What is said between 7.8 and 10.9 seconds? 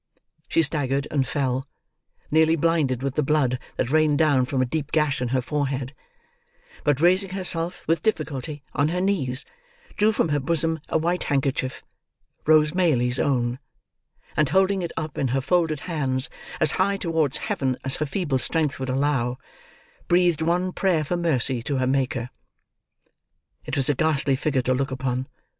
with difficulty, on her knees, drew from her bosom